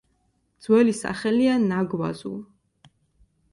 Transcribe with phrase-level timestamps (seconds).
[0.67, 2.35] ძველი სახელია ნაგვაზუ.